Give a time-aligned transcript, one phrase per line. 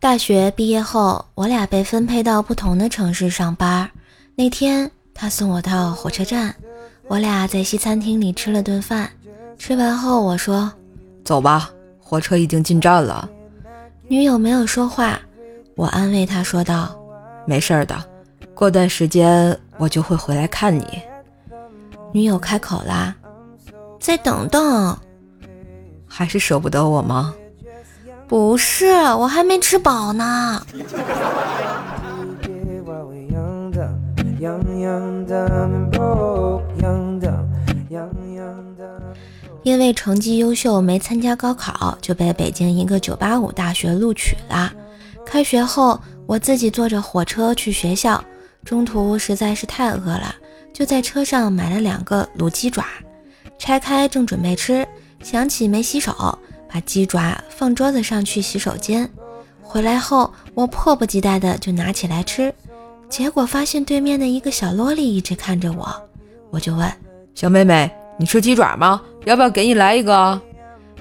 [0.00, 3.90] 大学毕业后，我俩被分配到不同的城市上班。
[4.36, 6.54] 那天，他送我到火车站，
[7.08, 9.10] 我俩在西餐厅里吃了顿饭。
[9.58, 10.72] 吃完后，我说
[11.24, 11.68] ：“走吧，
[11.98, 13.28] 火车已经进站了。”
[14.06, 15.18] 女友没有说话，
[15.74, 16.96] 我安慰她说道
[17.44, 18.00] ：“没事的，
[18.54, 21.02] 过段时间我就会回来看你。”
[22.14, 23.16] 女友开口啦
[23.98, 24.96] ：“再等等，
[26.06, 27.34] 还是舍不得我吗
[28.28, 30.62] ？”“不是，我还没吃饱呢。”
[39.64, 44.72] 因为成绩优秀没参加高考，就被北京一个985大学录取了。
[45.26, 48.22] 开学后，我自己坐着火车去学校，
[48.64, 50.34] 中途实在是太饿了，
[50.72, 52.84] 就在车上买了两个卤鸡爪，
[53.58, 54.86] 拆开正准备吃，
[55.22, 59.08] 想起没洗手，把鸡爪放桌子上去洗手间。
[59.62, 62.52] 回来后，我迫不及待的就拿起来吃，
[63.08, 65.88] 结果发现对面的一个小萝莉一直看着我，
[66.50, 66.90] 我就问
[67.34, 67.90] 小妹妹。
[68.20, 69.00] 你吃鸡爪吗？
[69.26, 70.40] 要不要给你来一个？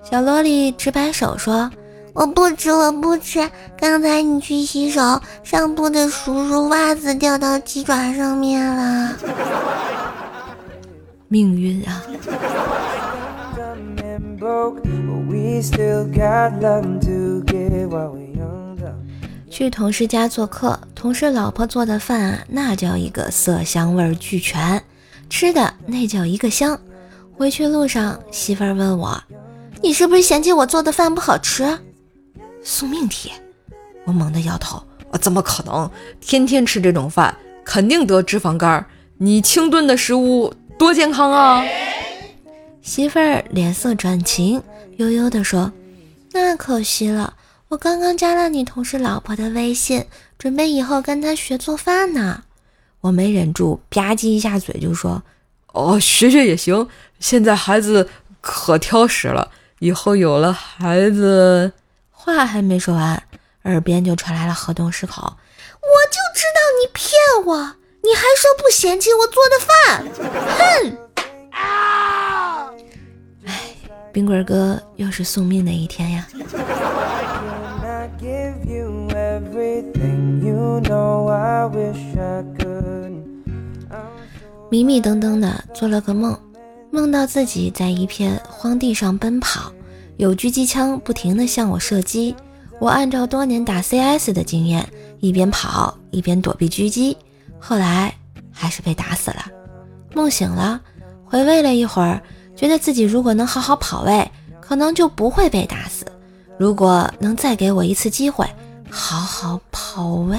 [0.03, 1.71] 小萝莉直摆手说
[2.13, 3.49] ：“我不吃，我不吃。
[3.75, 9.17] 刚才你去洗手，上铺的叔叔袜子掉到鸡爪上面了。
[11.27, 12.03] 命运啊！”
[19.49, 24.83] 去同事家做客，同事老婆做的饭啊，那叫一个色香味俱全，
[25.29, 26.79] 吃的那叫一个香。
[27.35, 29.19] 回去路上，媳妇儿问我
[29.81, 31.79] ：“你是不是嫌弃我做的饭不好吃？”
[32.61, 33.31] 送命题，
[34.05, 35.89] 我猛地摇头：“我怎么可能？
[36.21, 38.85] 天天吃这种饭，肯定得脂肪肝。
[39.17, 41.63] 你清炖的食物多健康啊！”
[42.83, 44.61] 媳妇儿脸色转晴，
[44.97, 45.71] 悠悠地说
[46.33, 47.35] ：“那可惜了，
[47.69, 50.05] 我刚刚加了你同事老婆的微信，
[50.37, 52.43] 准备以后跟她学做饭呢。”
[53.01, 55.23] 我没忍住吧唧一下嘴，就说。
[55.73, 56.87] 哦，学学也行。
[57.19, 58.09] 现在孩子
[58.41, 61.71] 可挑食了，以后有了孩子，
[62.09, 63.21] 话还没说完，
[63.63, 65.21] 耳边就传来了河东狮吼
[65.79, 67.11] ：“我就知道你骗
[67.45, 70.05] 我，你还说不嫌弃我做的饭，
[70.57, 70.97] 哼！”
[74.17, 76.27] 冰棍哥又是送命的一天呀。
[84.71, 86.35] 迷迷瞪瞪的做了个梦，
[86.89, 89.71] 梦到自己在一片荒地上奔跑，
[90.15, 92.35] 有狙击枪不停的向我射击。
[92.79, 94.83] 我按照多年打 CS 的经验，
[95.19, 97.15] 一边跑一边躲避狙击，
[97.59, 98.11] 后来
[98.51, 99.45] 还是被打死了。
[100.15, 100.81] 梦醒了，
[101.23, 102.19] 回味了一会儿，
[102.57, 104.29] 觉得自己如果能好好跑位，
[104.59, 106.03] 可能就不会被打死。
[106.57, 108.45] 如果能再给我一次机会，
[108.89, 110.37] 好好跑位，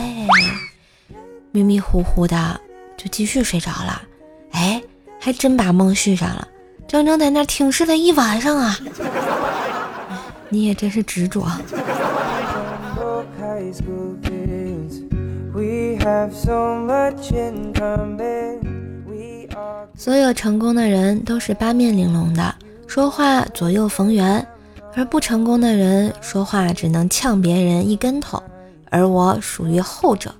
[1.52, 2.60] 迷迷糊糊的
[2.96, 4.02] 就继续睡着了。
[4.50, 4.82] 哎，
[5.20, 6.48] 还真把梦续上了，
[6.88, 8.76] 整整在那挺尸了一晚上啊！
[10.48, 11.46] 你也真是执着。
[19.96, 22.54] 所有成功的人都是八面玲珑的，
[22.86, 24.40] 说话左右逢源；
[24.94, 28.42] 而不成功的人说话只能呛别人一跟头，
[28.90, 30.34] 而我属于后者。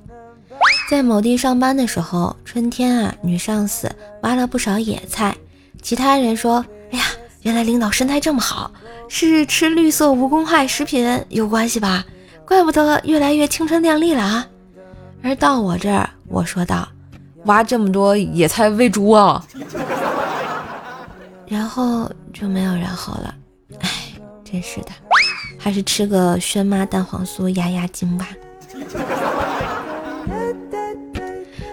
[0.89, 3.91] 在某地上班的时候，春天啊，女上司
[4.23, 5.37] 挖了不少野菜。
[5.83, 7.05] 其他人说：“哎呀，
[7.43, 8.71] 原来领导身材这么好，
[9.09, 12.05] 是吃绿色无公害食品有关系吧？
[12.47, 14.47] 怪不得越来越青春靓丽了啊！”
[15.23, 16.89] 而到我这儿，我说道
[17.49, 19.45] ：“挖这么多野菜喂猪啊？”
[21.49, 23.35] 然后就没有然后了。
[23.81, 23.91] 哎，
[24.45, 24.91] 真是的，
[25.59, 28.29] 还是吃个轩妈蛋黄酥压压惊吧。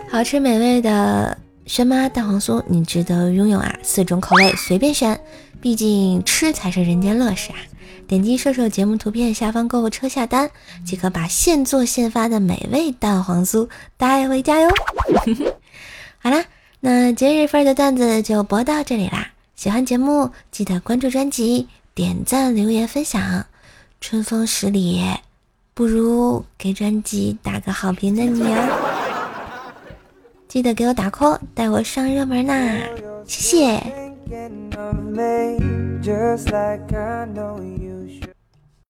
[0.09, 3.75] 好吃美味的轩妈蛋黄酥，你值得拥有啊！
[3.83, 5.19] 四种口味随便选，
[5.59, 7.57] 毕竟吃才是人间乐事啊！
[8.07, 10.49] 点击瘦瘦节目图片下方购物车下单，
[10.85, 13.67] 即可把现做现发的美味蛋黄酥
[13.97, 14.69] 带回家哟！
[16.25, 16.43] 好啦，
[16.79, 19.29] 那今日份的段子就播到这里啦！
[19.55, 23.45] 喜欢节目记得关注专辑、点赞、留言、分享。
[24.01, 25.03] 春风十里，
[25.75, 29.85] 不如给专辑打个好评的你哦！
[30.47, 32.81] 记得给我打 call，带我上热门呐！
[33.27, 33.83] 谢谢。